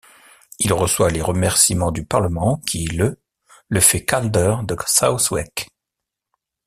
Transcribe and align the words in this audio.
Il 0.57 0.73
reçoit 0.73 1.11
les 1.11 1.21
remerciements 1.21 1.91
du 1.91 2.03
Parlement, 2.03 2.57
qui 2.67 2.85
le 2.85 3.21
le 3.69 3.79
fait 3.79 4.03
Calder 4.03 4.55
de 4.63 4.75
Southwick. 4.83 5.69